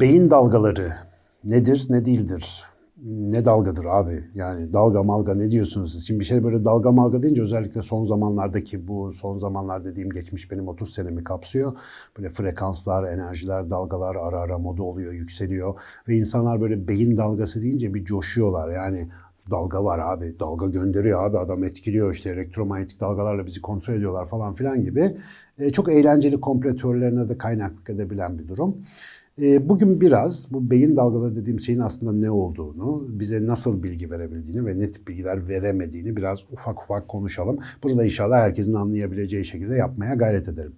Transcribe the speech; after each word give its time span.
Beyin 0.00 0.30
dalgaları 0.30 0.92
nedir, 1.44 1.86
ne 1.88 2.06
değildir? 2.06 2.64
Ne 3.04 3.44
dalgadır 3.44 3.84
abi? 3.84 4.24
Yani 4.34 4.72
dalga 4.72 5.02
malga 5.02 5.34
ne 5.34 5.50
diyorsunuz 5.50 5.92
siz? 5.92 6.06
Şimdi 6.06 6.20
bir 6.20 6.24
şey 6.24 6.44
böyle 6.44 6.64
dalga 6.64 6.92
malga 6.92 7.22
deyince 7.22 7.42
özellikle 7.42 7.82
son 7.82 8.04
zamanlardaki 8.04 8.88
bu 8.88 9.12
son 9.12 9.38
zamanlar 9.38 9.84
dediğim 9.84 10.10
geçmiş 10.10 10.50
benim 10.50 10.68
30 10.68 10.94
senemi 10.94 11.24
kapsıyor. 11.24 11.72
Böyle 12.18 12.28
frekanslar, 12.28 13.12
enerjiler, 13.12 13.70
dalgalar 13.70 14.16
ara 14.16 14.40
ara 14.40 14.58
moda 14.58 14.82
oluyor, 14.82 15.12
yükseliyor. 15.12 15.74
Ve 16.08 16.16
insanlar 16.16 16.60
böyle 16.60 16.88
beyin 16.88 17.16
dalgası 17.16 17.62
deyince 17.62 17.94
bir 17.94 18.04
coşuyorlar. 18.04 18.72
Yani 18.72 19.08
dalga 19.50 19.84
var 19.84 19.98
abi, 19.98 20.38
dalga 20.40 20.66
gönderiyor 20.66 21.24
abi, 21.24 21.38
adam 21.38 21.64
etkiliyor 21.64 22.14
işte 22.14 22.30
elektromanyetik 22.30 23.00
dalgalarla 23.00 23.46
bizi 23.46 23.60
kontrol 23.60 23.94
ediyorlar 23.94 24.26
falan 24.26 24.54
filan 24.54 24.84
gibi. 24.84 25.16
E, 25.58 25.70
çok 25.70 25.88
eğlenceli 25.88 26.40
komplo 26.40 26.76
teorilerine 26.76 27.28
de 27.28 27.38
kaynaklık 27.38 27.90
edebilen 27.90 28.38
bir 28.38 28.48
durum. 28.48 28.76
E, 29.40 29.68
Bugün 29.68 30.00
biraz 30.00 30.52
bu 30.52 30.70
beyin 30.70 30.96
dalgaları 30.96 31.36
dediğim 31.36 31.60
şeyin 31.60 31.78
aslında 31.78 32.12
ne 32.12 32.30
olduğunu, 32.30 33.06
bize 33.08 33.46
nasıl 33.46 33.82
bilgi 33.82 34.10
verebildiğini 34.10 34.66
ve 34.66 34.78
ne 34.78 34.90
tip 34.90 35.08
bilgiler 35.08 35.48
veremediğini 35.48 36.16
biraz 36.16 36.44
ufak 36.52 36.82
ufak 36.82 37.08
konuşalım. 37.08 37.58
Bunu 37.82 37.98
da 37.98 38.04
inşallah 38.04 38.38
herkesin 38.38 38.74
anlayabileceği 38.74 39.44
şekilde 39.44 39.74
yapmaya 39.76 40.14
gayret 40.14 40.48
ederim. 40.48 40.72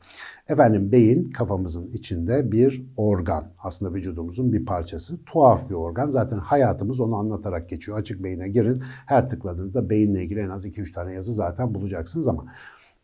Efendim 0.49 0.93
beyin 0.93 1.31
kafamızın 1.31 1.91
içinde 1.93 2.53
bir 2.53 2.87
organ. 2.97 3.45
Aslında 3.59 3.95
vücudumuzun 3.95 4.53
bir 4.53 4.65
parçası. 4.65 5.25
Tuhaf 5.27 5.71
bir 5.71 5.75
organ. 5.75 6.09
Zaten 6.09 6.39
hayatımız 6.39 7.01
onu 7.01 7.17
anlatarak 7.17 7.69
geçiyor. 7.69 7.99
Açık 7.99 8.25
beyine 8.25 8.49
girin. 8.49 8.83
Her 9.07 9.29
tıkladığınızda 9.29 9.91
beyinle 9.91 10.25
ilgili 10.25 10.41
en 10.41 10.49
az 10.49 10.67
2-3 10.67 10.93
tane 10.93 11.13
yazı 11.13 11.33
zaten 11.33 11.75
bulacaksınız 11.75 12.29
ama 12.29 12.45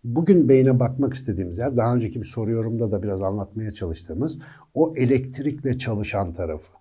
Bugün 0.04 0.48
beyne 0.48 0.80
bakmak 0.80 1.14
istediğimiz 1.14 1.58
yer, 1.58 1.76
daha 1.76 1.94
önceki 1.94 2.20
bir 2.20 2.26
soru 2.26 2.50
yorumda 2.50 2.92
da 2.92 3.02
biraz 3.02 3.22
anlatmaya 3.22 3.70
çalıştığımız 3.70 4.38
o 4.74 4.94
elektrikle 4.96 5.78
çalışan 5.78 6.32
tarafı. 6.32 6.72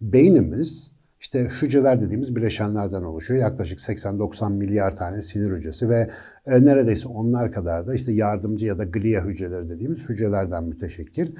Beynimiz 0.00 0.92
işte 1.20 1.48
hücreler 1.62 2.00
dediğimiz 2.00 2.36
bileşenlerden 2.36 3.02
oluşuyor. 3.02 3.40
Yaklaşık 3.40 3.78
80-90 3.78 4.52
milyar 4.52 4.96
tane 4.96 5.22
sinir 5.22 5.56
hücresi 5.56 5.88
ve 5.88 6.10
e, 6.46 6.64
neredeyse 6.64 7.08
onlar 7.08 7.52
kadar 7.52 7.86
da 7.86 7.94
işte 7.94 8.12
yardımcı 8.12 8.66
ya 8.66 8.78
da 8.78 8.84
glia 8.84 9.24
hücreleri 9.24 9.68
dediğimiz 9.68 10.08
hücrelerden 10.08 10.64
müteşekkil. 10.64 11.32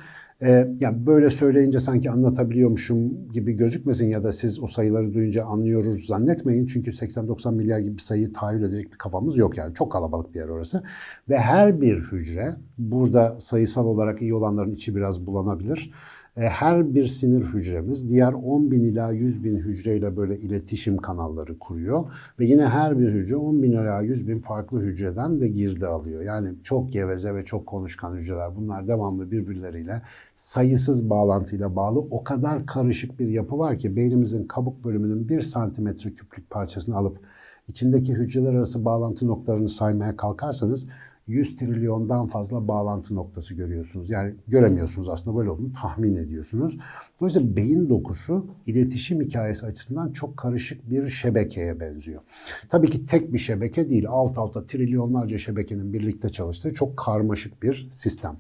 E, 0.42 0.68
yani 0.80 1.06
böyle 1.06 1.30
söyleyince 1.30 1.80
sanki 1.80 2.10
anlatabiliyormuşum 2.10 3.28
gibi 3.32 3.52
gözükmesin 3.52 4.08
ya 4.08 4.24
da 4.24 4.32
siz 4.32 4.62
o 4.62 4.66
sayıları 4.66 5.14
duyunca 5.14 5.44
anlıyoruz 5.44 6.06
zannetmeyin. 6.06 6.66
Çünkü 6.66 6.90
80-90 6.90 7.54
milyar 7.54 7.78
gibi 7.78 7.96
bir 7.96 8.02
sayıyı 8.02 8.32
tahayyül 8.32 8.62
edecek 8.62 8.92
bir 8.92 8.98
kafamız 8.98 9.36
yok 9.36 9.56
yani. 9.56 9.74
Çok 9.74 9.92
kalabalık 9.92 10.34
bir 10.34 10.40
yer 10.40 10.48
orası. 10.48 10.82
Ve 11.28 11.38
her 11.38 11.80
bir 11.80 11.98
hücre, 12.00 12.56
burada 12.78 13.40
sayısal 13.40 13.86
olarak 13.86 14.22
iyi 14.22 14.34
olanların 14.34 14.72
içi 14.72 14.96
biraz 14.96 15.26
bulanabilir. 15.26 15.92
E, 16.36 16.40
her 16.40 16.94
bir 16.94 17.06
sinir 17.06 17.44
hücremiz 17.44 18.08
diğer 18.10 18.32
10 18.32 18.70
bin 18.70 18.82
ila 18.82 19.10
100 19.12 19.44
bin 19.44 19.56
hücreyle 19.56 20.16
böyle 20.16 20.38
iletişim 20.38 20.96
kanalları 20.96 21.58
kuruyor. 21.58 22.04
Ve 22.40 22.46
yine 22.46 22.66
her 22.66 22.98
bir 22.98 23.08
hücre 23.08 23.36
10 23.36 23.62
bin 23.62 23.72
ila 23.72 24.00
100 24.00 24.28
bin 24.28 24.38
farklı 24.38 24.80
hücreden 24.80 25.40
de 25.40 25.48
girdi 25.48 25.86
alıyor. 25.86 26.22
Yani 26.22 26.54
çok 26.62 26.92
geveze 26.92 27.34
ve 27.34 27.44
çok 27.44 27.66
konuşkan 27.66 28.14
hücreler. 28.16 28.56
Bunlar 28.56 28.88
devamlı 28.88 29.30
birbirleriyle 29.30 30.02
sayısız 30.34 31.10
bağlantıyla 31.10 31.76
bağlı. 31.76 31.98
O 31.98 32.24
kadar 32.24 32.66
karışık 32.66 33.20
bir 33.20 33.28
yapı 33.28 33.58
var 33.58 33.78
ki 33.78 33.96
beynimizin 33.96 34.46
kabuk 34.46 34.84
bölümünün 34.84 35.28
1 35.28 35.40
santimetre 35.40 36.14
küplük 36.14 36.50
parçasını 36.50 36.96
alıp 36.96 37.18
içindeki 37.68 38.14
hücreler 38.14 38.54
arası 38.54 38.84
bağlantı 38.84 39.26
noktalarını 39.26 39.68
saymaya 39.68 40.16
kalkarsanız 40.16 40.86
100 41.26 41.56
trilyondan 41.56 42.26
fazla 42.26 42.68
bağlantı 42.68 43.14
noktası 43.14 43.54
görüyorsunuz. 43.54 44.10
Yani 44.10 44.34
göremiyorsunuz 44.48 45.08
aslında 45.08 45.36
böyle 45.38 45.50
olduğunu 45.50 45.72
tahmin 45.72 46.16
ediyorsunuz. 46.16 46.78
Dolayısıyla 47.20 47.56
beyin 47.56 47.88
dokusu 47.88 48.46
iletişim 48.66 49.20
hikayesi 49.20 49.66
açısından 49.66 50.12
çok 50.12 50.36
karışık 50.36 50.90
bir 50.90 51.08
şebekeye 51.08 51.80
benziyor. 51.80 52.22
Tabii 52.68 52.90
ki 52.90 53.04
tek 53.04 53.32
bir 53.32 53.38
şebeke 53.38 53.90
değil, 53.90 54.04
alt 54.08 54.38
alta 54.38 54.66
trilyonlarca 54.66 55.38
şebekenin 55.38 55.92
birlikte 55.92 56.28
çalıştığı 56.28 56.74
çok 56.74 56.96
karmaşık 56.96 57.62
bir 57.62 57.88
sistem. 57.90 58.36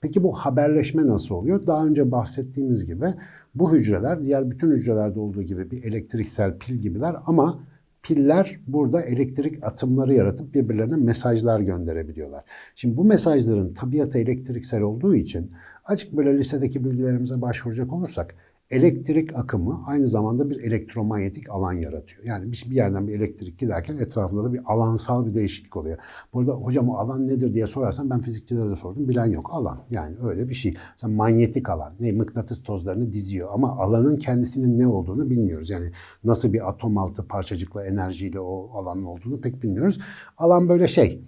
Peki 0.00 0.22
bu 0.22 0.32
haberleşme 0.32 1.06
nasıl 1.06 1.34
oluyor? 1.34 1.66
Daha 1.66 1.86
önce 1.86 2.10
bahsettiğimiz 2.10 2.84
gibi 2.84 3.14
bu 3.54 3.72
hücreler 3.72 4.22
diğer 4.22 4.50
bütün 4.50 4.70
hücrelerde 4.70 5.20
olduğu 5.20 5.42
gibi 5.42 5.70
bir 5.70 5.84
elektriksel 5.84 6.58
pil 6.58 6.74
gibiler 6.74 7.16
ama 7.26 7.60
piller 8.06 8.60
burada 8.66 9.02
elektrik 9.02 9.64
atımları 9.64 10.14
yaratıp 10.14 10.54
birbirlerine 10.54 10.96
mesajlar 10.96 11.60
gönderebiliyorlar. 11.60 12.44
Şimdi 12.74 12.96
bu 12.96 13.04
mesajların 13.04 13.74
tabiatı 13.74 14.18
elektriksel 14.18 14.80
olduğu 14.80 15.14
için 15.14 15.50
açık 15.84 16.12
böyle 16.12 16.38
lisedeki 16.38 16.84
bilgilerimize 16.84 17.40
başvuracak 17.40 17.92
olursak 17.92 18.34
elektrik 18.70 19.34
akımı 19.36 19.82
aynı 19.86 20.06
zamanda 20.06 20.50
bir 20.50 20.60
elektromanyetik 20.60 21.50
alan 21.50 21.72
yaratıyor. 21.72 22.24
Yani 22.24 22.52
bir 22.52 22.70
yerden 22.70 23.08
bir 23.08 23.14
elektrik 23.14 23.58
giderken 23.58 23.96
etrafında 23.96 24.44
da 24.44 24.52
bir 24.52 24.60
alansal 24.66 25.26
bir 25.26 25.34
değişiklik 25.34 25.76
oluyor. 25.76 25.98
Burada 26.32 26.52
hocam 26.52 26.88
o 26.88 26.94
alan 26.94 27.28
nedir 27.28 27.54
diye 27.54 27.66
sorarsan 27.66 28.10
ben 28.10 28.20
fizikçilere 28.20 28.70
de 28.70 28.76
sordum. 28.76 29.08
Bilen 29.08 29.26
yok. 29.26 29.48
Alan. 29.52 29.82
Yani 29.90 30.16
öyle 30.22 30.48
bir 30.48 30.54
şey. 30.54 30.76
Mesela 30.92 31.14
manyetik 31.14 31.68
alan. 31.70 31.94
Ne? 32.00 32.12
Mıknatıs 32.12 32.62
tozlarını 32.62 33.12
diziyor. 33.12 33.48
Ama 33.52 33.76
alanın 33.76 34.16
kendisinin 34.16 34.78
ne 34.78 34.86
olduğunu 34.86 35.30
bilmiyoruz. 35.30 35.70
Yani 35.70 35.92
nasıl 36.24 36.52
bir 36.52 36.68
atom 36.68 36.98
altı 36.98 37.28
parçacıkla 37.28 37.86
enerjiyle 37.86 38.40
o 38.40 38.70
alanın 38.72 39.04
olduğunu 39.04 39.40
pek 39.40 39.62
bilmiyoruz. 39.62 40.00
Alan 40.38 40.68
böyle 40.68 40.86
şey. 40.86 41.22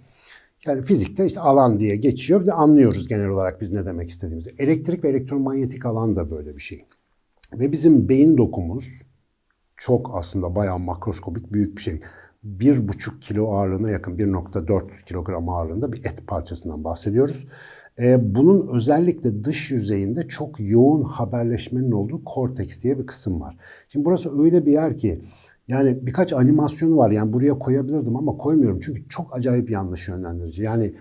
Yani 0.65 0.81
fizikte 0.83 1.25
işte 1.25 1.39
alan 1.39 1.79
diye 1.79 1.95
geçiyor. 1.95 2.41
Bir 2.41 2.45
de 2.45 2.53
anlıyoruz 2.53 3.07
genel 3.07 3.27
olarak 3.27 3.61
biz 3.61 3.71
ne 3.71 3.85
demek 3.85 4.09
istediğimizi. 4.09 4.55
Elektrik 4.57 5.03
ve 5.03 5.09
elektromanyetik 5.09 5.85
alan 5.85 6.15
da 6.15 6.31
böyle 6.31 6.55
bir 6.55 6.61
şey. 6.61 6.85
Ve 7.53 7.71
bizim 7.71 8.09
beyin 8.09 8.37
dokumuz 8.37 9.01
çok 9.77 10.11
aslında 10.15 10.55
bayağı 10.55 10.79
makroskopik 10.79 11.53
büyük 11.53 11.77
bir 11.77 11.81
şey. 11.81 12.01
1,5 12.45 13.19
kilo 13.19 13.51
ağırlığına 13.51 13.89
yakın 13.89 14.17
1,4 14.17 15.05
kilogram 15.05 15.49
ağırlığında 15.49 15.93
bir 15.93 16.05
et 16.05 16.27
parçasından 16.27 16.83
bahsediyoruz. 16.83 17.47
Ee, 17.99 18.35
bunun 18.35 18.67
özellikle 18.67 19.43
dış 19.43 19.71
yüzeyinde 19.71 20.27
çok 20.27 20.59
yoğun 20.59 21.03
haberleşmenin 21.03 21.91
olduğu 21.91 22.23
korteks 22.23 22.83
diye 22.83 22.99
bir 22.99 23.05
kısım 23.05 23.41
var. 23.41 23.57
Şimdi 23.87 24.05
burası 24.05 24.43
öyle 24.43 24.65
bir 24.65 24.71
yer 24.71 24.97
ki 24.97 25.21
yani 25.67 25.97
birkaç 26.05 26.33
animasyonu 26.33 26.97
var 26.97 27.11
yani 27.11 27.33
buraya 27.33 27.59
koyabilirdim 27.59 28.15
ama 28.15 28.37
koymuyorum 28.37 28.79
çünkü 28.79 29.09
çok 29.09 29.35
acayip 29.35 29.71
yanlış 29.71 30.07
yönlendirici. 30.07 30.63
Yani 30.63 30.93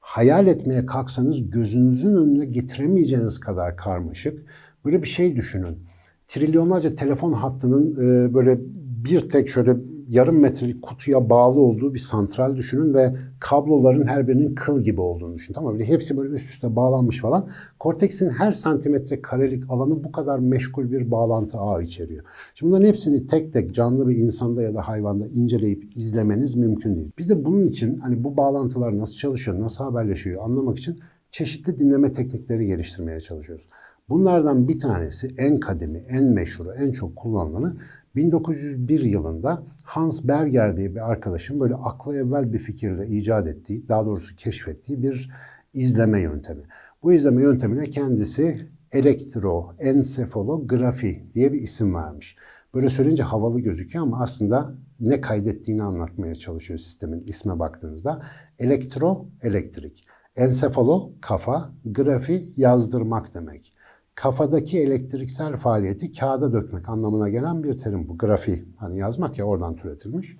hayal 0.00 0.46
etmeye 0.46 0.86
kalksanız 0.86 1.50
gözünüzün 1.50 2.16
önüne 2.16 2.44
getiremeyeceğiniz 2.44 3.40
kadar 3.40 3.76
karmaşık. 3.76 4.44
Böyle 4.84 5.02
bir 5.02 5.08
şey 5.08 5.36
düşünün 5.36 5.89
trilyonlarca 6.30 6.94
telefon 6.94 7.32
hattının 7.32 7.92
e, 7.94 8.34
böyle 8.34 8.58
bir 9.04 9.28
tek 9.28 9.48
şöyle 9.48 9.76
yarım 10.08 10.40
metrelik 10.40 10.82
kutuya 10.82 11.30
bağlı 11.30 11.60
olduğu 11.60 11.94
bir 11.94 11.98
santral 11.98 12.56
düşünün 12.56 12.94
ve 12.94 13.16
kabloların 13.40 14.06
her 14.06 14.28
birinin 14.28 14.54
kıl 14.54 14.80
gibi 14.80 15.00
olduğunu 15.00 15.34
düşünün. 15.34 15.54
Tamam 15.54 15.74
mı? 15.74 15.82
Hepsi 15.82 16.16
böyle 16.16 16.34
üst 16.34 16.50
üste 16.50 16.76
bağlanmış 16.76 17.20
falan. 17.20 17.48
Korteksin 17.78 18.30
her 18.30 18.52
santimetre 18.52 19.22
karelik 19.22 19.70
alanı 19.70 20.04
bu 20.04 20.12
kadar 20.12 20.38
meşgul 20.38 20.90
bir 20.90 21.10
bağlantı 21.10 21.58
ağı 21.58 21.82
içeriyor. 21.82 22.24
Şimdi 22.54 22.70
bunların 22.70 22.86
hepsini 22.86 23.26
tek 23.26 23.52
tek 23.52 23.74
canlı 23.74 24.08
bir 24.08 24.16
insanda 24.16 24.62
ya 24.62 24.74
da 24.74 24.88
hayvanda 24.88 25.26
inceleyip 25.26 25.96
izlemeniz 25.96 26.54
mümkün 26.54 26.96
değil. 26.96 27.10
Biz 27.18 27.30
de 27.30 27.44
bunun 27.44 27.66
için 27.66 27.98
hani 27.98 28.24
bu 28.24 28.36
bağlantılar 28.36 28.98
nasıl 28.98 29.14
çalışıyor, 29.14 29.60
nasıl 29.60 29.84
haberleşiyor 29.84 30.44
anlamak 30.44 30.78
için 30.78 30.98
çeşitli 31.30 31.78
dinleme 31.78 32.12
teknikleri 32.12 32.66
geliştirmeye 32.66 33.20
çalışıyoruz. 33.20 33.68
Bunlardan 34.10 34.68
bir 34.68 34.78
tanesi 34.78 35.34
en 35.38 35.60
kadimi, 35.60 35.98
en 35.98 36.24
meşhuru, 36.24 36.72
en 36.72 36.92
çok 36.92 37.16
kullanılanı 37.16 37.76
1901 38.16 39.00
yılında 39.00 39.62
Hans 39.84 40.24
Berger 40.24 40.76
diye 40.76 40.94
bir 40.94 41.10
arkadaşın 41.10 41.60
böyle 41.60 41.74
akla 41.74 42.16
evvel 42.16 42.52
bir 42.52 42.58
fikirle 42.58 43.08
icat 43.08 43.46
ettiği, 43.46 43.88
daha 43.88 44.06
doğrusu 44.06 44.36
keşfettiği 44.36 45.02
bir 45.02 45.30
izleme 45.74 46.20
yöntemi. 46.20 46.62
Bu 47.02 47.12
izleme 47.12 47.42
yöntemine 47.42 47.90
kendisi 47.90 48.68
elektroensefalografi 48.92 51.24
diye 51.34 51.52
bir 51.52 51.62
isim 51.62 51.94
vermiş. 51.94 52.36
Böyle 52.74 52.88
söyleyince 52.88 53.22
havalı 53.22 53.60
gözüküyor 53.60 54.04
ama 54.04 54.22
aslında 54.22 54.74
ne 55.00 55.20
kaydettiğini 55.20 55.82
anlatmaya 55.82 56.34
çalışıyor 56.34 56.78
sistemin 56.78 57.24
isme 57.26 57.58
baktığınızda. 57.58 58.22
Elektro, 58.58 59.26
elektrik. 59.42 60.04
Ensefalo, 60.36 61.12
kafa, 61.20 61.70
grafi, 61.84 62.42
yazdırmak 62.56 63.34
demek 63.34 63.72
kafadaki 64.14 64.80
elektriksel 64.80 65.56
faaliyeti 65.56 66.12
kağıda 66.12 66.52
dökmek 66.52 66.88
anlamına 66.88 67.28
gelen 67.28 67.62
bir 67.62 67.76
terim 67.76 68.08
bu. 68.08 68.18
Grafi, 68.18 68.64
hani 68.76 68.98
yazmak 68.98 69.38
ya 69.38 69.44
oradan 69.44 69.76
türetilmiş. 69.76 70.36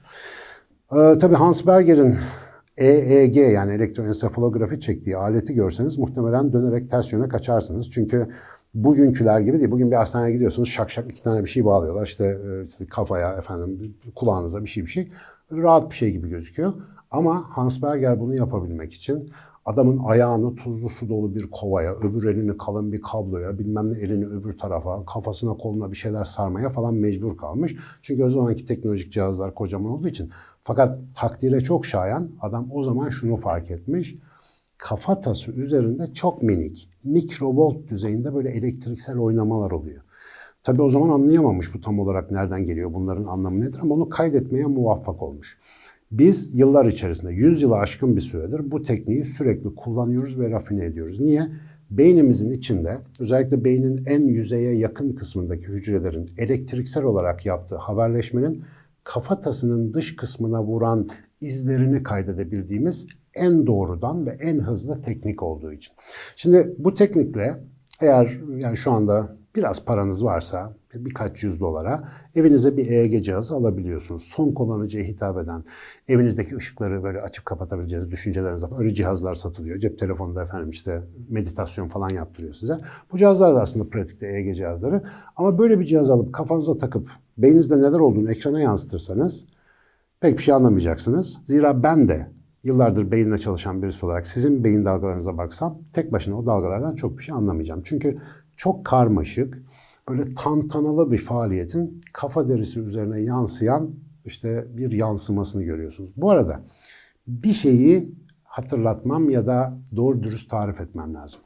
Ee, 0.92 1.18
tabii 1.20 1.34
Hans 1.34 1.66
Berger'in 1.66 2.16
EEG 2.76 3.36
yani 3.36 3.72
elektroensefalografi 3.72 4.80
çektiği 4.80 5.16
aleti 5.16 5.54
görseniz 5.54 5.98
muhtemelen 5.98 6.52
dönerek 6.52 6.90
ters 6.90 7.12
yöne 7.12 7.28
kaçarsınız. 7.28 7.90
Çünkü 7.90 8.28
bugünküler 8.74 9.40
gibi 9.40 9.58
değil. 9.58 9.70
Bugün 9.70 9.90
bir 9.90 9.96
hastaneye 9.96 10.32
gidiyorsunuz 10.32 10.68
şak 10.68 10.90
şak 10.90 11.10
iki 11.10 11.22
tane 11.22 11.44
bir 11.44 11.48
şey 11.48 11.64
bağlıyorlar. 11.64 12.06
İşte, 12.06 12.24
e, 12.24 12.66
işte 12.66 12.86
kafaya 12.86 13.32
efendim 13.32 13.94
kulağınıza 14.14 14.60
bir 14.60 14.68
şey 14.68 14.82
bir 14.82 14.90
şey. 14.90 15.12
Rahat 15.52 15.90
bir 15.90 15.94
şey 15.94 16.10
gibi 16.10 16.28
gözüküyor. 16.28 16.72
Ama 17.10 17.44
Hans 17.48 17.82
Berger 17.82 18.20
bunu 18.20 18.34
yapabilmek 18.34 18.92
için 18.92 19.30
adamın 19.70 20.00
ayağını 20.04 20.54
tuzlu 20.54 20.88
su 20.88 21.08
dolu 21.08 21.34
bir 21.34 21.50
kovaya, 21.50 21.94
öbür 21.94 22.28
elini 22.28 22.56
kalın 22.56 22.92
bir 22.92 23.00
kabloya, 23.02 23.58
bilmem 23.58 23.92
ne 23.92 23.98
elini 23.98 24.26
öbür 24.26 24.58
tarafa, 24.58 25.04
kafasına 25.04 25.54
koluna 25.54 25.90
bir 25.90 25.96
şeyler 25.96 26.24
sarmaya 26.24 26.68
falan 26.68 26.94
mecbur 26.94 27.36
kalmış. 27.36 27.76
Çünkü 28.02 28.24
o 28.24 28.28
zamanki 28.28 28.64
teknolojik 28.64 29.12
cihazlar 29.12 29.54
kocaman 29.54 29.92
olduğu 29.92 30.08
için. 30.08 30.30
Fakat 30.64 30.98
takdire 31.14 31.60
çok 31.60 31.86
şayan 31.86 32.30
adam 32.40 32.68
o 32.72 32.82
zaman 32.82 33.08
şunu 33.08 33.36
fark 33.36 33.70
etmiş. 33.70 34.16
Kafatası 34.78 35.52
üzerinde 35.52 36.14
çok 36.14 36.42
minik, 36.42 36.88
mikrovolt 37.04 37.88
düzeyinde 37.88 38.34
böyle 38.34 38.50
elektriksel 38.50 39.18
oynamalar 39.18 39.70
oluyor. 39.70 40.02
Tabii 40.62 40.82
o 40.82 40.88
zaman 40.88 41.08
anlayamamış 41.08 41.74
bu 41.74 41.80
tam 41.80 41.98
olarak 42.00 42.30
nereden 42.30 42.66
geliyor, 42.66 42.94
bunların 42.94 43.24
anlamı 43.24 43.60
nedir 43.60 43.78
ama 43.82 43.94
onu 43.94 44.08
kaydetmeye 44.08 44.66
muvaffak 44.66 45.22
olmuş. 45.22 45.58
Biz 46.10 46.50
yıllar 46.54 46.84
içerisinde, 46.84 47.32
100 47.32 47.62
yılı 47.62 47.76
aşkın 47.76 48.16
bir 48.16 48.20
süredir 48.20 48.70
bu 48.70 48.82
tekniği 48.82 49.24
sürekli 49.24 49.74
kullanıyoruz 49.74 50.38
ve 50.38 50.50
rafine 50.50 50.84
ediyoruz. 50.84 51.20
Niye? 51.20 51.48
Beynimizin 51.90 52.50
içinde, 52.50 52.98
özellikle 53.20 53.64
beynin 53.64 54.04
en 54.06 54.20
yüzeye 54.20 54.74
yakın 54.76 55.12
kısmındaki 55.12 55.66
hücrelerin 55.66 56.30
elektriksel 56.38 57.04
olarak 57.04 57.46
yaptığı 57.46 57.76
haberleşmenin 57.76 58.64
kafatasının 59.04 59.94
dış 59.94 60.16
kısmına 60.16 60.64
vuran 60.64 61.08
izlerini 61.40 62.02
kaydedebildiğimiz 62.02 63.06
en 63.34 63.66
doğrudan 63.66 64.26
ve 64.26 64.30
en 64.30 64.58
hızlı 64.58 65.02
teknik 65.02 65.42
olduğu 65.42 65.72
için. 65.72 65.94
Şimdi 66.36 66.74
bu 66.78 66.94
teknikle 66.94 67.60
eğer 68.00 68.40
yani 68.56 68.76
şu 68.76 68.90
anda 68.90 69.36
biraz 69.56 69.84
paranız 69.84 70.24
varsa 70.24 70.76
birkaç 70.94 71.42
yüz 71.42 71.60
dolara 71.60 72.08
evinize 72.34 72.76
bir 72.76 72.86
EEG 72.86 73.24
cihazı 73.24 73.54
alabiliyorsunuz. 73.54 74.22
Son 74.22 74.52
kullanıcıya 74.52 75.04
hitap 75.04 75.38
eden, 75.38 75.64
evinizdeki 76.08 76.56
ışıkları 76.56 77.02
böyle 77.02 77.20
açıp 77.20 77.46
kapatabileceğiniz 77.46 78.10
düşünceleriniz 78.10 78.64
var. 78.64 78.78
Öyle 78.78 78.94
cihazlar 78.94 79.34
satılıyor. 79.34 79.78
Cep 79.78 79.98
telefonunda 79.98 80.42
efendim 80.42 80.70
işte 80.70 81.02
meditasyon 81.28 81.88
falan 81.88 82.10
yaptırıyor 82.10 82.54
size. 82.54 82.78
Bu 83.12 83.18
cihazlar 83.18 83.54
da 83.54 83.60
aslında 83.60 83.88
pratikte 83.88 84.26
EEG 84.26 84.56
cihazları. 84.56 85.02
Ama 85.36 85.58
böyle 85.58 85.80
bir 85.80 85.84
cihaz 85.84 86.10
alıp 86.10 86.32
kafanıza 86.32 86.78
takıp 86.78 87.10
beyninizde 87.38 87.78
neler 87.78 88.00
olduğunu 88.00 88.30
ekrana 88.30 88.60
yansıtırsanız 88.60 89.46
pek 90.20 90.38
bir 90.38 90.42
şey 90.42 90.54
anlamayacaksınız. 90.54 91.40
Zira 91.46 91.82
ben 91.82 92.08
de 92.08 92.30
yıllardır 92.64 93.10
beyinle 93.10 93.38
çalışan 93.38 93.82
birisi 93.82 94.06
olarak 94.06 94.26
sizin 94.26 94.64
beyin 94.64 94.84
dalgalarınıza 94.84 95.38
baksam 95.38 95.78
tek 95.92 96.12
başına 96.12 96.38
o 96.38 96.46
dalgalardan 96.46 96.94
çok 96.94 97.18
bir 97.18 97.22
şey 97.22 97.34
anlamayacağım. 97.34 97.82
Çünkü 97.84 98.18
çok 98.56 98.84
karmaşık, 98.84 99.62
böyle 100.08 100.34
tantanalı 100.34 101.12
bir 101.12 101.18
faaliyetin 101.18 102.00
kafa 102.12 102.48
derisi 102.48 102.80
üzerine 102.80 103.20
yansıyan 103.20 103.90
işte 104.24 104.66
bir 104.76 104.92
yansımasını 104.92 105.62
görüyorsunuz. 105.62 106.12
Bu 106.16 106.30
arada 106.30 106.60
bir 107.26 107.52
şeyi 107.52 108.14
hatırlatmam 108.44 109.30
ya 109.30 109.46
da 109.46 109.78
doğru 109.96 110.22
dürüst 110.22 110.50
tarif 110.50 110.80
etmem 110.80 111.14
lazım. 111.14 111.40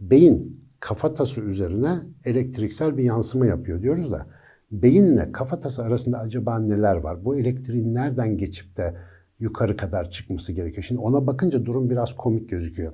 Beyin 0.00 0.66
kafatası 0.80 1.40
üzerine 1.40 2.00
elektriksel 2.24 2.96
bir 2.96 3.04
yansıma 3.04 3.46
yapıyor 3.46 3.82
diyoruz 3.82 4.12
da 4.12 4.26
beyinle 4.72 5.32
kafatası 5.32 5.82
arasında 5.82 6.18
acaba 6.18 6.58
neler 6.58 6.96
var? 6.96 7.24
Bu 7.24 7.36
elektriğin 7.36 7.94
nereden 7.94 8.38
geçip 8.38 8.76
de 8.76 8.94
yukarı 9.40 9.76
kadar 9.76 10.10
çıkması 10.10 10.52
gerekiyor? 10.52 10.82
Şimdi 10.82 11.00
ona 11.00 11.26
bakınca 11.26 11.64
durum 11.64 11.90
biraz 11.90 12.16
komik 12.16 12.48
gözüküyor. 12.48 12.92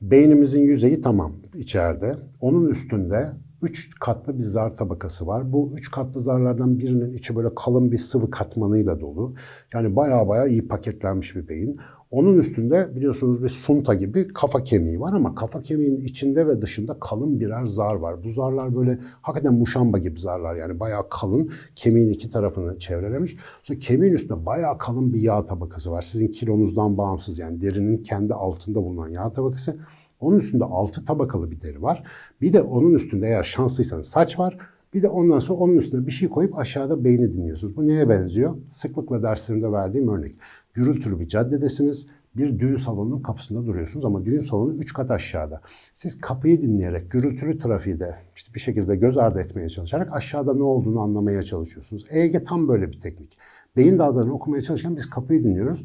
Beynimizin 0.00 0.62
yüzeyi 0.62 1.00
tamam 1.00 1.32
içeride. 1.54 2.16
Onun 2.40 2.68
üstünde 2.68 3.32
üç 3.64 3.90
katlı 4.00 4.38
bir 4.38 4.42
zar 4.42 4.76
tabakası 4.76 5.26
var. 5.26 5.52
Bu 5.52 5.72
üç 5.74 5.90
katlı 5.90 6.20
zarlardan 6.20 6.78
birinin 6.78 7.12
içi 7.12 7.36
böyle 7.36 7.48
kalın 7.56 7.92
bir 7.92 7.98
sıvı 7.98 8.30
katmanıyla 8.30 9.00
dolu. 9.00 9.34
Yani 9.74 9.96
baya 9.96 10.28
baya 10.28 10.46
iyi 10.46 10.68
paketlenmiş 10.68 11.36
bir 11.36 11.48
beyin. 11.48 11.80
Onun 12.14 12.38
üstünde 12.38 12.96
biliyorsunuz 12.96 13.42
bir 13.42 13.48
sunta 13.48 13.94
gibi 13.94 14.28
kafa 14.28 14.62
kemiği 14.62 15.00
var 15.00 15.12
ama 15.12 15.34
kafa 15.34 15.60
kemiğinin 15.60 16.00
içinde 16.00 16.46
ve 16.46 16.62
dışında 16.62 16.96
kalın 17.00 17.40
birer 17.40 17.64
zar 17.66 17.94
var. 17.94 18.24
Bu 18.24 18.28
zarlar 18.28 18.76
böyle 18.76 18.98
hakikaten 19.22 19.54
muşamba 19.54 19.98
gibi 19.98 20.20
zarlar 20.20 20.54
yani 20.54 20.80
bayağı 20.80 21.08
kalın 21.08 21.50
kemiğin 21.76 22.10
iki 22.10 22.30
tarafını 22.30 22.78
çevrelemiş. 22.78 23.36
Sonra 23.62 23.78
kemiğin 23.78 24.12
üstünde 24.12 24.46
bayağı 24.46 24.78
kalın 24.78 25.12
bir 25.12 25.20
yağ 25.20 25.44
tabakası 25.44 25.90
var. 25.90 26.02
Sizin 26.02 26.28
kilonuzdan 26.28 26.98
bağımsız 26.98 27.38
yani 27.38 27.60
derinin 27.60 28.02
kendi 28.02 28.34
altında 28.34 28.82
bulunan 28.82 29.08
yağ 29.08 29.32
tabakası. 29.32 29.76
Onun 30.24 30.38
üstünde 30.38 30.64
altı 30.64 31.04
tabakalı 31.04 31.50
bir 31.50 31.60
deri 31.60 31.82
var. 31.82 32.02
Bir 32.40 32.52
de 32.52 32.62
onun 32.62 32.94
üstünde 32.94 33.26
eğer 33.26 33.42
şanslıysanız 33.42 34.06
saç 34.06 34.38
var. 34.38 34.58
Bir 34.94 35.02
de 35.02 35.08
ondan 35.08 35.38
sonra 35.38 35.58
onun 35.58 35.76
üstüne 35.76 36.06
bir 36.06 36.12
şey 36.12 36.28
koyup 36.28 36.58
aşağıda 36.58 37.04
beyni 37.04 37.32
dinliyorsunuz. 37.32 37.76
Bu 37.76 37.86
neye 37.86 38.08
benziyor? 38.08 38.56
Sıklıkla 38.68 39.22
derslerimde 39.22 39.72
verdiğim 39.72 40.08
örnek. 40.08 40.34
Gürültülü 40.74 41.20
bir 41.20 41.28
caddedesiniz. 41.28 42.06
Bir 42.36 42.58
düğün 42.58 42.76
salonunun 42.76 43.22
kapısında 43.22 43.66
duruyorsunuz 43.66 44.04
ama 44.04 44.24
düğün 44.24 44.40
salonu 44.40 44.74
3 44.74 44.92
kat 44.92 45.10
aşağıda. 45.10 45.60
Siz 45.94 46.20
kapıyı 46.20 46.62
dinleyerek 46.62 47.10
gürültülü 47.10 47.58
trafiği 47.58 48.00
de 48.00 48.14
işte 48.36 48.54
bir 48.54 48.60
şekilde 48.60 48.96
göz 48.96 49.18
ardı 49.18 49.40
etmeye 49.40 49.68
çalışarak 49.68 50.12
aşağıda 50.12 50.54
ne 50.54 50.62
olduğunu 50.62 51.00
anlamaya 51.00 51.42
çalışıyorsunuz. 51.42 52.06
EEG 52.10 52.46
tam 52.46 52.68
böyle 52.68 52.92
bir 52.92 53.00
teknik. 53.00 53.38
Beyin 53.76 53.98
dalgalarını 53.98 54.34
okumaya 54.34 54.60
çalışırken 54.60 54.96
biz 54.96 55.10
kapıyı 55.10 55.42
dinliyoruz. 55.42 55.84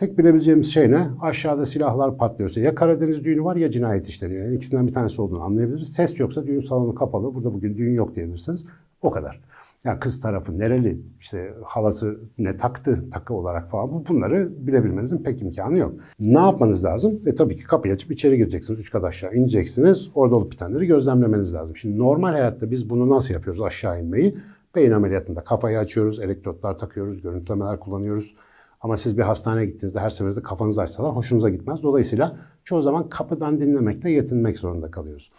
Tek 0.00 0.18
bilebileceğimiz 0.18 0.72
şey 0.72 0.90
ne? 0.90 1.08
Aşağıda 1.20 1.66
silahlar 1.66 2.16
patlıyorsa 2.16 2.60
ya 2.60 2.74
Karadeniz 2.74 3.24
düğünü 3.24 3.44
var 3.44 3.56
ya 3.56 3.70
cinayet 3.70 4.08
işleniyor. 4.08 4.44
Yani 4.44 4.56
ikisinden 4.56 4.86
bir 4.86 4.92
tanesi 4.92 5.22
olduğunu 5.22 5.42
anlayabiliriz. 5.42 5.92
Ses 5.92 6.20
yoksa 6.20 6.46
düğün 6.46 6.60
salonu 6.60 6.94
kapalı. 6.94 7.34
Burada 7.34 7.54
bugün 7.54 7.76
düğün 7.76 7.94
yok 7.94 8.14
diyebilirsiniz. 8.14 8.66
O 9.02 9.10
kadar. 9.10 9.40
Yani 9.84 10.00
kız 10.00 10.20
tarafı 10.20 10.58
nereli, 10.58 11.00
işte 11.20 11.54
halası 11.64 12.20
ne 12.38 12.56
taktı 12.56 13.04
takı 13.12 13.34
olarak 13.34 13.70
falan 13.70 14.04
bunları 14.08 14.66
bilebilmenizin 14.66 15.18
pek 15.18 15.42
imkanı 15.42 15.78
yok. 15.78 15.94
Ne 16.20 16.38
yapmanız 16.38 16.84
lazım? 16.84 17.20
E 17.26 17.34
tabii 17.34 17.56
ki 17.56 17.64
kapıyı 17.64 17.94
açıp 17.94 18.12
içeri 18.12 18.36
gireceksiniz. 18.36 18.80
Üç 18.80 18.90
kat 18.90 19.04
aşağı 19.04 19.34
ineceksiniz. 19.34 20.10
Orada 20.14 20.36
olup 20.36 20.52
bitenleri 20.52 20.86
gözlemlemeniz 20.86 21.54
lazım. 21.54 21.76
Şimdi 21.76 21.98
normal 21.98 22.32
hayatta 22.32 22.70
biz 22.70 22.90
bunu 22.90 23.08
nasıl 23.08 23.34
yapıyoruz 23.34 23.62
aşağı 23.62 24.00
inmeyi? 24.00 24.36
Beyin 24.74 24.90
ameliyatında 24.90 25.44
kafayı 25.44 25.78
açıyoruz, 25.78 26.20
elektrotlar 26.20 26.78
takıyoruz, 26.78 27.22
görüntülemeler 27.22 27.80
kullanıyoruz. 27.80 28.34
Ama 28.80 28.96
siz 28.96 29.18
bir 29.18 29.22
hastaneye 29.22 29.66
gittiğinizde 29.66 30.00
her 30.00 30.10
seferinde 30.10 30.42
kafanızı 30.42 30.82
açsalar 30.82 31.16
hoşunuza 31.16 31.48
gitmez. 31.48 31.82
Dolayısıyla 31.82 32.36
çoğu 32.64 32.82
zaman 32.82 33.08
kapıdan 33.08 33.60
dinlemekle 33.60 34.10
yetinmek 34.10 34.58
zorunda 34.58 34.90
kalıyoruz. 34.90 35.32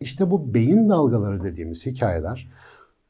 İşte 0.00 0.30
bu 0.30 0.54
beyin 0.54 0.88
dalgaları 0.88 1.44
dediğimiz 1.44 1.86
hikayeler 1.86 2.48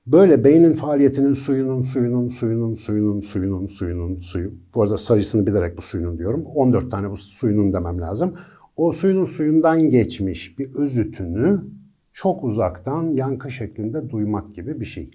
böyle 0.06 0.44
beynin 0.44 0.74
faaliyetinin 0.74 1.32
suyunun, 1.32 1.82
suyunun, 1.82 2.28
suyunun, 2.28 2.74
suyunun, 2.74 3.20
suyunun, 3.20 3.66
suyunun, 3.66 4.18
suyu. 4.18 4.54
Bu 4.74 4.82
arada 4.82 4.96
sayısını 4.96 5.46
bilerek 5.46 5.76
bu 5.76 5.82
suyunun 5.82 6.18
diyorum. 6.18 6.44
14 6.54 6.90
tane 6.90 7.10
bu 7.10 7.16
suyunun 7.16 7.72
demem 7.72 8.00
lazım. 8.00 8.34
O 8.76 8.92
suyunun 8.92 9.24
suyundan 9.24 9.90
geçmiş 9.90 10.58
bir 10.58 10.74
özütünü 10.74 11.64
çok 12.12 12.44
uzaktan 12.44 13.10
yankı 13.10 13.50
şeklinde 13.50 14.10
duymak 14.10 14.54
gibi 14.54 14.80
bir 14.80 14.84
şey. 14.84 15.10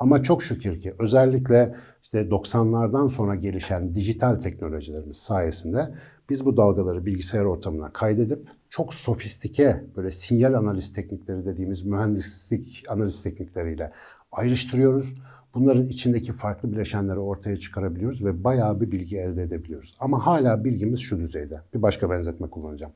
Ama 0.00 0.22
çok 0.22 0.42
şükür 0.42 0.80
ki 0.80 0.94
özellikle 0.98 1.76
işte 2.02 2.20
90'lardan 2.20 3.10
sonra 3.10 3.34
gelişen 3.34 3.94
dijital 3.94 4.34
teknolojilerimiz 4.34 5.16
sayesinde 5.16 5.94
biz 6.30 6.44
bu 6.44 6.56
dalgaları 6.56 7.06
bilgisayar 7.06 7.44
ortamına 7.44 7.92
kaydedip 7.92 8.48
çok 8.68 8.94
sofistike 8.94 9.84
böyle 9.96 10.10
sinyal 10.10 10.54
analiz 10.54 10.92
teknikleri 10.92 11.44
dediğimiz 11.44 11.82
mühendislik 11.82 12.84
analiz 12.88 13.22
teknikleriyle 13.22 13.92
ayrıştırıyoruz. 14.32 15.14
Bunların 15.54 15.88
içindeki 15.88 16.32
farklı 16.32 16.72
bileşenleri 16.72 17.18
ortaya 17.18 17.56
çıkarabiliyoruz 17.56 18.24
ve 18.24 18.44
bayağı 18.44 18.80
bir 18.80 18.90
bilgi 18.90 19.18
elde 19.18 19.42
edebiliyoruz. 19.42 19.94
Ama 20.00 20.26
hala 20.26 20.64
bilgimiz 20.64 21.00
şu 21.00 21.18
düzeyde. 21.18 21.60
Bir 21.74 21.82
başka 21.82 22.10
benzetme 22.10 22.50
kullanacağım. 22.50 22.92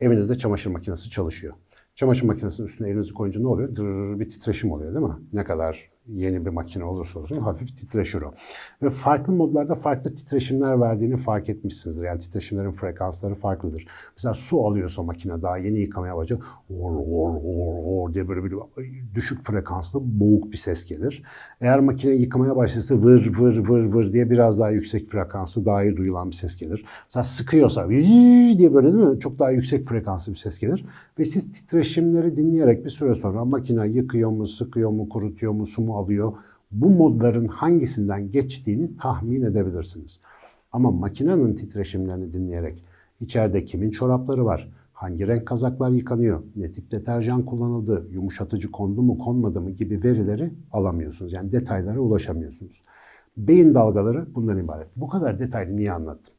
Evinizde 0.00 0.38
çamaşır 0.38 0.70
makinesi 0.70 1.10
çalışıyor. 1.10 1.54
Çamaşır 1.94 2.26
makinesinin 2.26 2.66
üstüne 2.66 2.88
elinizi 2.88 3.14
koyunca 3.14 3.40
ne 3.40 3.46
oluyor? 3.46 3.76
Dırr 3.76 4.20
bir 4.20 4.28
titreşim 4.28 4.72
oluyor 4.72 4.94
değil 4.94 5.06
mi? 5.06 5.14
Ne 5.32 5.44
kadar 5.44 5.93
yeni 6.08 6.46
bir 6.46 6.50
makine 6.50 6.84
olursa 6.84 7.20
olsun 7.20 7.38
hafif 7.38 7.76
titreşir 7.76 8.22
o. 8.22 8.34
Ve 8.82 8.90
farklı 8.90 9.32
modlarda 9.32 9.74
farklı 9.74 10.14
titreşimler 10.14 10.80
verdiğini 10.80 11.16
fark 11.16 11.48
etmişsinizdir. 11.48 12.04
Yani 12.04 12.18
titreşimlerin 12.18 12.72
frekansları 12.72 13.34
farklıdır. 13.34 13.86
Mesela 14.16 14.34
su 14.34 14.66
alıyorsa 14.66 15.02
makine 15.02 15.42
daha 15.42 15.58
yeni 15.58 15.80
yıkamaya 15.80 16.16
başlıyor. 16.16 16.42
Or, 16.80 16.92
or, 16.92 17.34
or, 17.44 17.74
or 17.84 18.14
diye 18.14 18.28
böyle 18.28 18.44
bir 18.44 18.54
düşük 19.14 19.44
frekanslı 19.44 20.00
boğuk 20.02 20.52
bir 20.52 20.56
ses 20.56 20.84
gelir. 20.84 21.22
Eğer 21.60 21.80
makine 21.80 22.14
yıkamaya 22.14 22.56
başlarsa 22.56 22.94
vır 23.02 23.38
vır 23.38 23.68
vır 23.68 23.84
vır 23.84 24.12
diye 24.12 24.30
biraz 24.30 24.58
daha 24.58 24.70
yüksek 24.70 25.10
frekanslı 25.10 25.64
daha 25.64 25.84
iyi 25.84 25.96
duyulan 25.96 26.30
bir 26.30 26.36
ses 26.36 26.56
gelir. 26.56 26.84
Mesela 27.06 27.24
sıkıyorsa 27.24 27.88
diye 27.88 28.74
böyle 28.74 28.92
değil 28.92 29.04
mi? 29.04 29.20
Çok 29.20 29.38
daha 29.38 29.50
yüksek 29.50 29.88
frekanslı 29.88 30.32
bir 30.32 30.38
ses 30.38 30.58
gelir. 30.58 30.84
Ve 31.18 31.24
siz 31.24 31.52
titreşimleri 31.52 32.36
dinleyerek 32.36 32.84
bir 32.84 32.90
süre 32.90 33.14
sonra 33.14 33.44
makine 33.44 33.88
yıkıyor 33.88 34.30
mu, 34.30 34.46
sıkıyor 34.46 34.90
mu, 34.90 35.08
kurutuyor 35.08 35.52
mu, 35.52 35.66
su 35.66 35.82
mu 35.82 35.93
alıyor. 35.96 36.32
Bu 36.70 36.90
modların 36.90 37.48
hangisinden 37.48 38.30
geçtiğini 38.30 38.96
tahmin 38.96 39.42
edebilirsiniz. 39.42 40.20
Ama 40.72 40.90
makinenin 40.90 41.54
titreşimlerini 41.54 42.32
dinleyerek 42.32 42.84
içeride 43.20 43.64
kimin 43.64 43.90
çorapları 43.90 44.44
var, 44.44 44.70
hangi 44.92 45.26
renk 45.26 45.46
kazaklar 45.46 45.90
yıkanıyor, 45.90 46.42
ne 46.56 46.72
tip 46.72 46.90
deterjan 46.90 47.42
kullanıldı, 47.44 48.06
yumuşatıcı 48.10 48.70
kondu 48.70 49.02
mu 49.02 49.18
konmadı 49.18 49.60
mı 49.60 49.70
gibi 49.70 50.02
verileri 50.02 50.50
alamıyorsunuz. 50.72 51.32
Yani 51.32 51.52
detaylara 51.52 51.98
ulaşamıyorsunuz. 52.00 52.82
Beyin 53.36 53.74
dalgaları 53.74 54.34
bundan 54.34 54.58
ibaret. 54.58 54.88
Bu 54.96 55.08
kadar 55.08 55.38
detaylı 55.38 55.76
niye 55.76 55.92
anlattım? 55.92 56.34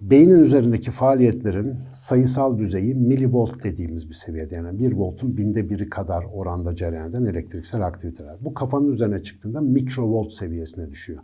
Beynin 0.00 0.38
üzerindeki 0.38 0.90
faaliyetlerin 0.90 1.76
sayısal 1.92 2.58
düzeyi 2.58 2.94
milivolt 2.94 3.64
dediğimiz 3.64 4.08
bir 4.08 4.14
seviyede. 4.14 4.54
Yani 4.54 4.78
1 4.78 4.92
voltun 4.92 5.36
binde 5.36 5.70
biri 5.70 5.90
kadar 5.90 6.24
oranda 6.32 6.74
cereyan 6.74 7.10
eden 7.10 7.24
elektriksel 7.24 7.86
aktiviteler. 7.86 8.36
Bu 8.40 8.54
kafanın 8.54 8.92
üzerine 8.92 9.22
çıktığında 9.22 9.60
mikrovolt 9.60 10.32
seviyesine 10.32 10.90
düşüyor. 10.90 11.22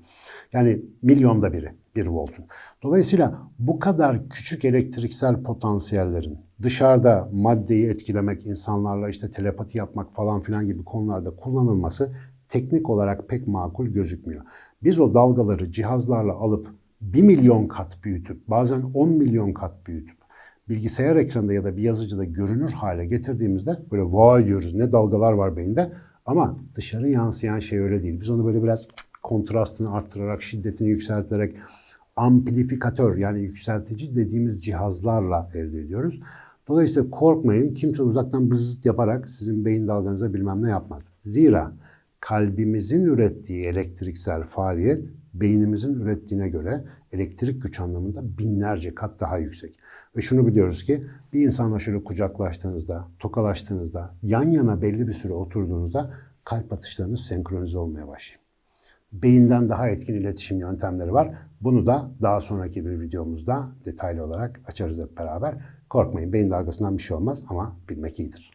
Yani 0.53 0.83
milyonda 1.03 1.53
biri 1.53 1.73
1 1.97 2.07
voltun. 2.07 2.45
Dolayısıyla 2.83 3.41
bu 3.59 3.79
kadar 3.79 4.29
küçük 4.29 4.65
elektriksel 4.65 5.43
potansiyellerin 5.43 6.39
dışarıda 6.63 7.29
maddeyi 7.33 7.87
etkilemek, 7.87 8.47
insanlarla 8.47 9.09
işte 9.09 9.31
telepati 9.31 9.79
yapmak 9.79 10.15
falan 10.15 10.41
filan 10.41 10.67
gibi 10.67 10.85
konularda 10.85 11.31
kullanılması 11.31 12.13
teknik 12.49 12.91
olarak 12.91 13.29
pek 13.29 13.47
makul 13.47 13.87
gözükmüyor. 13.87 14.43
Biz 14.83 15.01
o 15.01 15.15
dalgaları 15.15 15.73
cihazlarla 15.73 16.33
alıp 16.33 16.69
1 17.13 17.23
milyon 17.23 17.67
kat 17.67 17.99
büyütüp 18.05 18.49
bazen 18.49 18.83
10 18.95 19.09
milyon 19.09 19.53
kat 19.53 19.87
büyütüp 19.87 20.17
bilgisayar 20.69 21.17
ekranında 21.17 21.53
ya 21.53 21.65
da 21.65 21.77
bir 21.77 21.83
yazıcıda 21.83 22.25
görünür 22.25 22.71
hale 22.71 23.07
getirdiğimizde 23.07 23.79
böyle 23.93 24.03
vay 24.03 24.47
diyoruz 24.47 24.75
ne 24.75 24.93
dalgalar 24.93 25.33
var 25.33 25.57
beyinde 25.57 25.93
ama 26.27 26.59
dışarı 26.75 27.09
yansıyan 27.09 27.59
şey 27.59 27.79
öyle 27.79 28.03
değil. 28.03 28.21
Biz 28.21 28.31
onu 28.31 28.47
böyle 28.47 28.63
biraz 28.63 28.89
kontrastını 29.23 29.93
arttırarak, 29.93 30.43
şiddetini 30.43 30.89
yükselterek 30.89 31.57
amplifikatör 32.17 33.17
yani 33.17 33.41
yükseltici 33.41 34.17
dediğimiz 34.17 34.65
cihazlarla 34.65 35.51
elde 35.55 35.81
ediyoruz. 35.81 36.21
Dolayısıyla 36.69 37.11
korkmayın 37.11 37.75
kimse 37.75 38.03
uzaktan 38.03 38.51
bızıt 38.51 38.87
yaparak 38.87 39.29
sizin 39.29 39.65
beyin 39.65 39.89
dalganıza 39.89 40.35
bilmem 40.35 40.63
ne 40.63 40.71
yapmaz. 40.71 41.13
Zira 41.23 41.73
kalbimizin 42.21 43.05
ürettiği 43.05 43.65
elektriksel 43.65 44.43
faaliyet 44.43 45.11
beynimizin 45.35 45.95
ürettiğine 45.95 46.49
göre 46.49 46.85
elektrik 47.13 47.63
güç 47.63 47.81
anlamında 47.81 48.39
binlerce 48.39 48.95
kat 48.95 49.21
daha 49.21 49.39
yüksek. 49.39 49.79
Ve 50.17 50.21
şunu 50.21 50.47
biliyoruz 50.47 50.85
ki 50.85 51.05
bir 51.33 51.41
insanla 51.41 51.79
şöyle 51.79 52.05
kucaklaştığınızda, 52.05 53.09
tokalaştığınızda, 53.19 54.15
yan 54.23 54.51
yana 54.51 54.83
belli 54.83 55.09
bir 55.09 55.13
süre 55.13 55.33
oturduğunuzda 55.33 56.11
kalp 56.45 56.73
atışlarınız 56.73 57.21
senkronize 57.21 57.79
olmaya 57.79 58.09
başlıyor. 58.09 58.41
Beyinden 59.13 59.69
daha 59.69 59.89
etkin 59.89 60.15
iletişim 60.15 60.59
yöntemleri 60.59 61.13
var. 61.13 61.35
Bunu 61.61 61.87
da 61.87 62.11
daha 62.23 62.41
sonraki 62.41 62.87
bir 62.87 63.01
videomuzda 63.01 63.69
detaylı 63.85 64.25
olarak 64.25 64.61
açarız 64.67 64.99
hep 64.99 65.19
beraber. 65.19 65.55
Korkmayın 65.91 66.33
beyin 66.33 66.51
dalgasından 66.51 66.99
bir 66.99 67.03
şey 67.03 67.17
olmaz 67.17 67.43
ama 67.49 67.77
bilmek 67.89 68.21
iyidir. 68.21 68.54